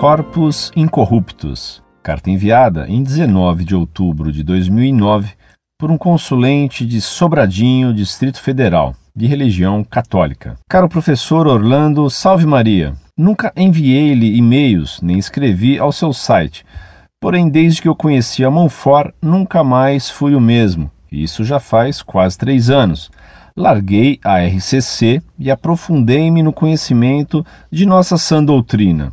Corpos 0.00 0.72
Incorruptos. 0.74 1.82
Carta 2.02 2.30
enviada 2.30 2.86
em 2.88 3.02
19 3.02 3.66
de 3.66 3.74
outubro 3.74 4.32
de 4.32 4.42
2009 4.42 5.34
por 5.78 5.90
um 5.90 5.98
consulente 5.98 6.86
de 6.86 7.02
Sobradinho, 7.02 7.92
Distrito 7.92 8.40
Federal, 8.40 8.94
de 9.14 9.26
religião 9.26 9.84
católica. 9.84 10.56
Caro 10.70 10.88
professor 10.88 11.46
Orlando, 11.46 12.08
salve 12.08 12.46
Maria. 12.46 12.94
Nunca 13.14 13.52
enviei-lhe 13.54 14.38
e-mails 14.38 15.02
nem 15.02 15.18
escrevi 15.18 15.78
ao 15.78 15.92
seu 15.92 16.14
site. 16.14 16.64
Porém, 17.20 17.50
desde 17.50 17.82
que 17.82 17.88
eu 17.88 17.94
conheci 17.94 18.42
a 18.42 18.50
Monfort, 18.50 19.12
nunca 19.20 19.62
mais 19.62 20.08
fui 20.08 20.34
o 20.34 20.40
mesmo. 20.40 20.90
Isso 21.12 21.44
já 21.44 21.60
faz 21.60 22.00
quase 22.00 22.38
três 22.38 22.70
anos. 22.70 23.10
Larguei 23.54 24.18
a 24.24 24.38
RCC 24.38 25.20
e 25.38 25.50
aprofundei-me 25.50 26.42
no 26.42 26.54
conhecimento 26.54 27.44
de 27.70 27.84
nossa 27.84 28.16
sã 28.16 28.42
doutrina. 28.42 29.12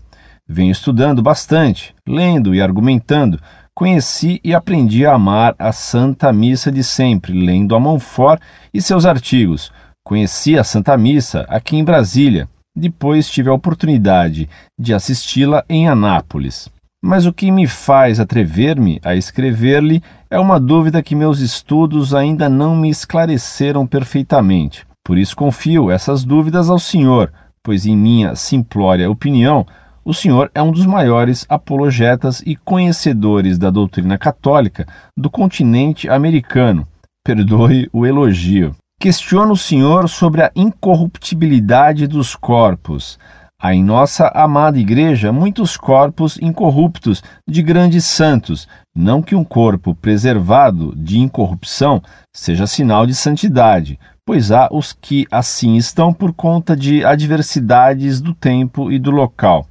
Venho 0.50 0.72
estudando 0.72 1.22
bastante, 1.22 1.94
lendo 2.08 2.56
e 2.56 2.62
argumentando. 2.62 3.38
Conheci 3.76 4.40
e 4.44 4.56
aprendi 4.56 5.06
a 5.06 5.14
amar 5.14 5.54
a 5.60 5.74
Santa 5.74 6.32
Missa 6.32 6.72
de 6.72 6.84
sempre, 6.84 7.34
lendo 7.34 7.76
a 7.76 7.80
Montfort 7.80 8.42
e 8.74 8.82
seus 8.82 9.06
artigos. 9.06 9.72
Conheci 10.06 10.58
a 10.58 10.64
Santa 10.64 10.98
Missa 10.98 11.46
aqui 11.50 11.76
em 11.76 11.84
Brasília. 11.84 12.48
Depois 12.74 13.30
tive 13.30 13.50
a 13.50 13.54
oportunidade 13.54 14.48
de 14.80 14.94
assisti-la 14.94 15.66
em 15.68 15.90
Anápolis. 15.90 16.70
Mas 17.04 17.26
o 17.26 17.34
que 17.34 17.52
me 17.52 17.68
faz 17.68 18.20
atrever-me 18.20 19.00
a 19.04 19.16
escrever-lhe 19.16 20.02
é 20.32 20.40
uma 20.40 20.60
dúvida 20.60 21.04
que 21.04 21.14
meus 21.14 21.40
estudos 21.40 22.16
ainda 22.16 22.48
não 22.48 22.76
me 22.76 22.90
esclareceram 22.90 23.86
perfeitamente. 23.86 24.86
Por 25.04 25.18
isso 25.18 25.36
confio 25.36 25.92
essas 25.92 26.24
dúvidas 26.24 26.70
ao 26.70 26.80
senhor, 26.80 27.32
pois, 27.62 27.86
em 27.86 27.96
minha 27.96 28.34
simplória 28.36 29.10
opinião, 29.12 29.66
o 30.08 30.14
senhor 30.14 30.50
é 30.56 30.62
um 30.62 30.72
dos 30.72 30.86
maiores 30.86 31.46
apologetas 31.50 32.42
e 32.46 32.56
conhecedores 32.56 33.58
da 33.58 33.70
doutrina 33.70 34.18
católica 34.18 34.88
do 35.18 35.30
continente 35.30 36.08
americano. 36.08 36.88
Perdoe 37.26 37.90
o 37.92 38.06
elogio. 38.06 38.74
Questiono 39.02 39.52
o 39.52 39.58
senhor 39.58 40.08
sobre 40.08 40.44
a 40.44 40.52
incorruptibilidade 40.56 42.08
dos 42.08 42.38
corpos. 42.38 43.20
Há 43.60 43.74
em 43.74 43.84
nossa 43.84 44.28
amada 44.36 44.78
Igreja 44.78 45.34
muitos 45.34 45.76
corpos 45.76 46.38
incorruptos 46.40 47.24
de 47.50 47.64
grandes 47.64 48.06
santos, 48.06 48.68
não 48.96 49.20
que 49.20 49.34
um 49.34 49.44
corpo 49.44 49.96
preservado 49.96 50.94
de 50.96 51.18
incorrupção 51.18 52.00
seja 52.32 52.68
sinal 52.68 53.08
de 53.08 53.16
santidade, 53.16 54.00
pois 54.24 54.52
há 54.52 54.70
os 54.72 54.94
que 54.94 55.26
assim 55.32 55.76
estão 55.76 56.14
por 56.14 56.34
conta 56.34 56.78
de 56.78 57.04
adversidades 57.04 58.22
do 58.22 58.32
tempo 58.32 58.92
e 58.92 59.00
do 59.00 59.10
local. 59.10 59.66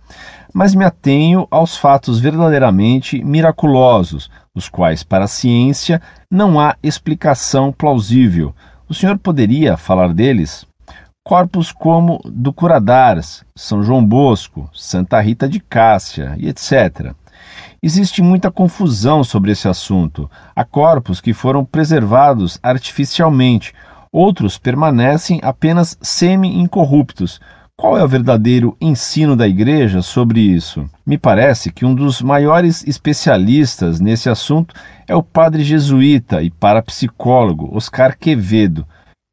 Mas 0.53 0.75
me 0.75 0.85
atenho 0.85 1.47
aos 1.49 1.77
fatos 1.77 2.19
verdadeiramente 2.19 3.23
miraculosos, 3.23 4.29
os 4.53 4.69
quais, 4.69 5.05
para 5.05 5.27
a 5.27 5.29
ciência, 5.29 6.03
não 6.29 6.59
há 6.59 6.75
explicação 6.83 7.71
plausível. 7.71 8.53
O 8.89 8.95
senhor 8.95 9.17
poderia 9.17 9.77
falar 9.77 10.13
deles? 10.13 10.67
Corpos 11.27 11.73
como 11.73 12.21
do 12.25 12.53
Curadars, 12.53 13.43
São 13.53 13.83
João 13.83 14.07
Bosco, 14.07 14.71
Santa 14.73 15.21
Rita 15.21 15.49
de 15.49 15.59
Cássia 15.59 16.37
e 16.39 16.49
etc. 16.49 17.15
Existe 17.83 18.23
muita 18.23 18.49
confusão 18.49 19.25
sobre 19.25 19.51
esse 19.51 19.67
assunto. 19.67 20.31
Há 20.55 20.65
corpos 20.65 21.21
que 21.21 21.35
foram 21.35 21.65
preservados 21.65 22.61
artificialmente, 22.63 23.75
outros 24.13 24.57
permanecem 24.57 25.41
apenas 25.43 25.99
semi-incorruptos. 26.01 27.41
Qual 27.77 27.99
é 27.99 28.05
o 28.05 28.09
verdadeiro 28.09 28.77
ensino 28.81 29.35
da 29.35 29.49
Igreja 29.49 30.03
sobre 30.03 30.39
isso? 30.39 30.89
Me 31.05 31.19
parece 31.19 31.73
que 31.73 31.85
um 31.85 31.93
dos 31.93 32.23
maiores 32.23 32.87
especialistas 32.87 33.99
nesse 33.99 34.31
assunto 34.31 34.77
é 35.09 35.17
o 35.17 35.25
padre 35.25 35.65
jesuíta 35.65 36.41
e 36.41 36.53
parapsicólogo 36.53 37.77
Oscar 37.77 38.17
Quevedo, 38.17 38.87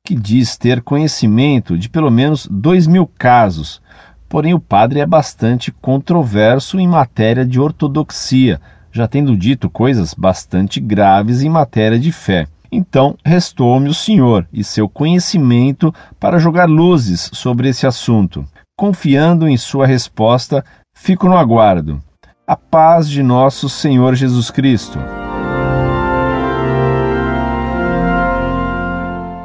que 0.06 0.16
diz 0.16 0.58
ter 0.58 0.82
conhecimento 0.82 1.78
de 1.78 1.88
pelo 1.88 2.12
menos 2.12 2.46
dois 2.52 2.88
mil 2.88 3.08
casos. 3.08 3.82
Porém, 4.28 4.54
o 4.54 4.60
padre 4.60 5.00
é 5.00 5.06
bastante 5.06 5.72
controverso 5.72 6.78
em 6.78 6.86
matéria 6.86 7.46
de 7.46 7.58
ortodoxia, 7.58 8.60
já 8.92 9.08
tendo 9.08 9.38
dito 9.38 9.70
coisas 9.70 10.14
bastante 10.14 10.82
graves 10.82 11.42
em 11.42 11.50
matéria 11.50 11.98
de 11.98 12.12
fé. 12.12 12.48
Então, 12.70 13.16
restou-me 13.24 13.88
o 13.88 13.94
senhor 13.94 14.46
e 14.52 14.62
seu 14.62 14.90
conhecimento 14.90 15.94
para 16.20 16.40
jogar 16.40 16.68
luzes 16.68 17.30
sobre 17.32 17.70
esse 17.70 17.88
assunto. 17.88 18.46
Confiando 18.76 19.48
em 19.48 19.56
sua 19.56 19.88
resposta, 19.88 20.66
fico 20.94 21.30
no 21.30 21.38
aguardo. 21.38 22.02
A 22.46 22.58
paz 22.58 23.08
de 23.08 23.24
nosso 23.24 23.70
Senhor 23.70 24.16
Jesus 24.16 24.52
Cristo. 24.52 25.00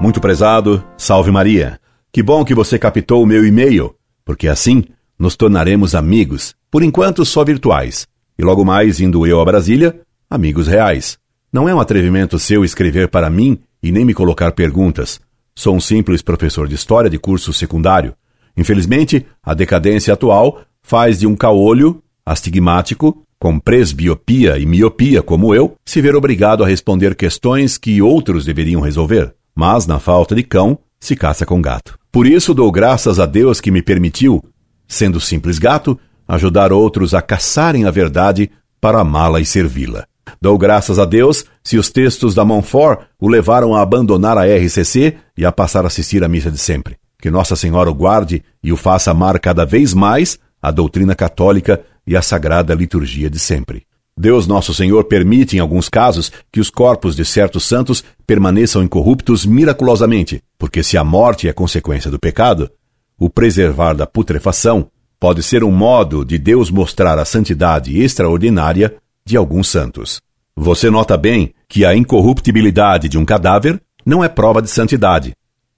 Muito 0.01 0.21
prezado, 0.21 0.85
salve 0.97 1.33
Maria. 1.33 1.81
Que 2.13 2.23
bom 2.23 2.45
que 2.45 2.55
você 2.55 2.79
captou 2.79 3.21
o 3.21 3.27
meu 3.27 3.45
e-mail, 3.45 3.97
porque 4.25 4.47
assim 4.47 4.85
nos 5.19 5.35
tornaremos 5.35 5.93
amigos, 5.93 6.55
por 6.71 6.85
enquanto 6.85 7.25
só 7.25 7.45
virtuais, 7.45 8.07
e 8.39 8.45
logo 8.45 8.65
mais 8.65 9.01
indo 9.01 9.27
eu 9.27 9.41
a 9.41 9.45
Brasília, 9.45 10.01
amigos 10.31 10.69
reais. 10.69 11.19
Não 11.53 11.69
é 11.69 11.75
um 11.75 11.81
atrevimento 11.81 12.39
seu 12.39 12.65
escrever 12.65 13.09
para 13.09 13.29
mim 13.29 13.59
e 13.83 13.91
nem 13.91 14.05
me 14.05 14.15
colocar 14.15 14.53
perguntas. 14.53 15.21
Sou 15.53 15.75
um 15.75 15.81
simples 15.81 16.23
professor 16.23 16.69
de 16.69 16.77
história 16.77 17.11
de 17.11 17.19
curso 17.19 17.53
secundário. 17.53 18.15
Infelizmente, 18.57 19.27
a 19.43 19.53
decadência 19.53 20.15
atual 20.15 20.61
faz 20.81 21.19
de 21.19 21.27
um 21.27 21.35
caolho 21.35 22.01
astigmático, 22.25 23.25
com 23.41 23.59
presbiopia 23.59 24.59
e 24.59 24.67
miopia 24.67 25.23
como 25.23 25.53
eu, 25.53 25.75
se 25.85 26.01
ver 26.01 26.15
obrigado 26.15 26.63
a 26.63 26.69
responder 26.69 27.17
questões 27.17 27.77
que 27.77 28.01
outros 28.01 28.45
deveriam 28.45 28.81
resolver. 28.81 29.35
Mas, 29.61 29.89
na 29.89 29.99
falta 29.99 30.37
de 30.37 30.45
cão, 30.45 30.79
se 31.01 31.17
caça 31.17 31.45
com 31.45 31.61
gato. 31.61 31.99
Por 32.13 32.29
isso 32.29 32.55
dou 32.55 32.71
graças 32.71 33.19
a 33.19 33.27
Deus 33.27 33.61
que 33.61 33.73
me 33.73 33.83
permitiu, 33.83 34.41
sendo 34.87 35.19
simples 35.19 35.59
gato, 35.59 35.99
ajudar 36.29 36.73
outros 36.73 37.13
a 37.13 37.21
caçarem 37.21 37.85
a 37.85 37.91
verdade 37.91 38.53
para 38.81 39.01
amá-la 39.01 39.41
e 39.41 39.45
servi-la. 39.45 40.07
Dou 40.41 40.57
graças 40.57 40.97
a 41.01 41.05
Deus 41.05 41.45
se 41.65 41.77
os 41.77 41.91
textos 41.91 42.37
da 42.37 42.45
Montfort 42.45 43.01
o 43.21 43.27
levaram 43.27 43.75
a 43.75 43.83
abandonar 43.83 44.39
a 44.39 44.45
RCC 44.45 45.17
e 45.37 45.45
a 45.45 45.51
passar 45.51 45.83
a 45.83 45.89
assistir 45.89 46.23
à 46.23 46.29
missa 46.29 46.53
de 46.53 46.59
sempre. 46.59 46.97
Que 47.21 47.29
Nossa 47.29 47.57
Senhora 47.57 47.91
o 47.91 47.95
guarde 47.95 48.45
e 48.63 48.73
o 48.73 48.77
faça 48.77 49.11
amar 49.11 49.41
cada 49.41 49.67
vez 49.67 49.93
mais 49.93 50.39
a 50.63 50.71
doutrina 50.71 51.17
católica 51.17 51.85
e 52.07 52.17
a 52.17 52.23
sagrada 52.23 52.75
liturgia 52.75 53.29
de 53.29 53.41
sempre. 53.41 53.88
Deus 54.19 54.49
Nosso 54.49 54.75
Senhor 54.75 55.05
permite, 55.05 55.57
em 55.57 55.61
alguns 55.61 55.89
casos, 55.89 56.33
que 56.51 56.59
os 56.59 56.71
corpos 56.71 57.15
de 57.15 57.25
certos 57.25 57.63
santos 57.63 58.03
permaneçam 58.27 58.83
incorruptos 58.83 59.47
miraculosamente, 59.47 60.43
porque 60.59 60.83
se 60.83 60.99
a 60.99 61.05
morte 61.05 61.47
é 61.47 61.53
consequência 61.53 62.11
do 62.11 62.19
pecado, 62.19 62.69
o 63.17 63.31
preservar 63.31 63.95
da 63.95 64.09
putrefação 64.09 64.91
pode 65.21 65.41
ser 65.41 65.63
um 65.63 65.71
modo 65.71 66.25
de 66.25 66.37
Deus 66.37 66.69
mostrar 66.69 67.17
a 67.17 67.25
santidade 67.25 67.97
extraordinária 67.97 68.97
de 69.25 69.37
alguns 69.37 69.69
santos. 69.69 70.21
Você 70.57 70.91
nota 70.91 71.17
bem 71.17 71.55
que 71.69 71.85
a 71.85 71.95
incorruptibilidade 71.95 73.09
de 73.09 73.19
um 73.19 73.25
cadáver 73.25 73.81
não 74.05 74.25
é 74.25 74.29
prova 74.29 74.61
de 74.61 74.69
santidade. 74.69 75.33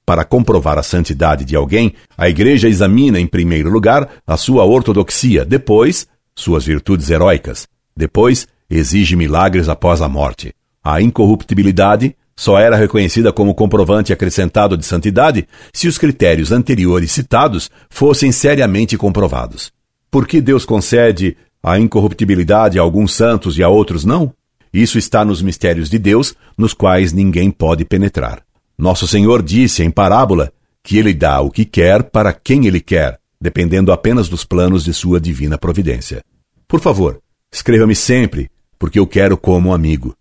Para 0.06 0.24
comprovar 0.24 0.78
a 0.78 0.82
santidade 0.82 1.44
de 1.44 1.54
alguém, 1.54 1.92
a 2.16 2.26
Igreja 2.26 2.68
examina, 2.68 3.20
em 3.20 3.26
primeiro 3.26 3.68
lugar, 3.68 4.08
a 4.26 4.38
sua 4.38 4.64
ortodoxia, 4.64 5.44
depois, 5.44 6.06
suas 6.34 6.64
virtudes 6.64 7.10
heróicas, 7.10 7.68
depois, 8.00 8.48
exige 8.68 9.14
milagres 9.14 9.68
após 9.68 10.02
a 10.02 10.08
morte. 10.08 10.52
A 10.82 11.00
incorruptibilidade 11.00 12.16
só 12.34 12.58
era 12.58 12.74
reconhecida 12.74 13.32
como 13.32 13.54
comprovante 13.54 14.12
acrescentado 14.12 14.76
de 14.76 14.86
santidade 14.86 15.46
se 15.72 15.86
os 15.86 15.98
critérios 15.98 16.50
anteriores 16.50 17.12
citados 17.12 17.70
fossem 17.90 18.32
seriamente 18.32 18.96
comprovados. 18.96 19.70
Por 20.10 20.26
que 20.26 20.40
Deus 20.40 20.64
concede 20.64 21.36
a 21.62 21.78
incorruptibilidade 21.78 22.78
a 22.78 22.82
alguns 22.82 23.14
santos 23.14 23.58
e 23.58 23.62
a 23.62 23.68
outros 23.68 24.04
não? 24.04 24.32
Isso 24.72 24.96
está 24.96 25.24
nos 25.24 25.42
mistérios 25.42 25.90
de 25.90 25.98
Deus, 25.98 26.34
nos 26.56 26.72
quais 26.72 27.12
ninguém 27.12 27.50
pode 27.50 27.84
penetrar. 27.84 28.42
Nosso 28.78 29.06
Senhor 29.06 29.42
disse 29.42 29.82
em 29.82 29.90
parábola 29.90 30.50
que 30.82 30.96
ele 30.96 31.12
dá 31.12 31.40
o 31.40 31.50
que 31.50 31.66
quer 31.66 32.04
para 32.04 32.32
quem 32.32 32.66
ele 32.66 32.80
quer, 32.80 33.18
dependendo 33.38 33.92
apenas 33.92 34.28
dos 34.28 34.44
planos 34.44 34.84
de 34.84 34.94
sua 34.94 35.20
divina 35.20 35.58
providência. 35.58 36.22
Por 36.66 36.80
favor, 36.80 37.20
escreva-me 37.52 37.94
sempre, 37.94 38.50
porque 38.78 38.98
eu 38.98 39.06
quero 39.06 39.36
como 39.36 39.74
amigo. 39.74 40.14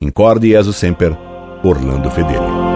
Incorde 0.00 0.48
Jesus 0.48 0.76
Semper, 0.76 1.16
Orlando 1.62 2.10
Fedeli. 2.10 2.71